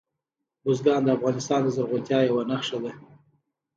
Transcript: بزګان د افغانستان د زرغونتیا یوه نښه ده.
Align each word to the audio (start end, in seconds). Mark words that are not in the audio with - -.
بزګان 0.63 1.01
د 1.05 1.09
افغانستان 1.17 1.59
د 1.63 1.67
زرغونتیا 1.75 2.19
یوه 2.29 2.43
نښه 2.49 2.77
ده. 2.83 2.91